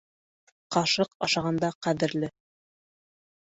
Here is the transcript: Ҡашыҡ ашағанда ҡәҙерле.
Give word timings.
Ҡашыҡ 0.75 1.13
ашағанда 1.29 1.71
ҡәҙерле. 1.89 2.33